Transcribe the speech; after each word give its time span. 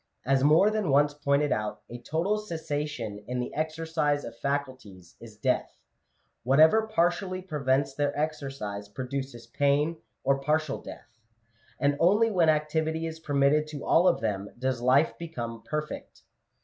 As 0.25 0.43
more 0.43 0.71
than 0.71 0.89
once 0.89 1.13
pointed 1.13 1.51
out, 1.51 1.83
a 1.87 1.99
total 2.01 2.39
cessation 2.39 3.23
in 3.27 3.39
the 3.39 3.53
exercise 3.53 4.23
of 4.25 4.35
faculties 4.35 5.15
is 5.21 5.37
death; 5.37 5.77
whatever 6.41 6.87
partially 6.87 7.39
prevents 7.39 7.93
their 7.93 8.11
exercise, 8.19 8.89
produces 8.89 9.45
pain 9.45 9.97
or 10.23 10.41
partial 10.41 10.81
death; 10.81 11.05
and 11.79 11.97
only 11.99 12.31
when 12.31 12.49
activity 12.49 13.05
is 13.05 13.19
permitted 13.19 13.67
to 13.67 13.85
all 13.85 14.07
of 14.07 14.21
them, 14.21 14.49
does 14.57 14.81
life 14.81 15.15
become 15.19 15.61
perfect. 15.61 16.23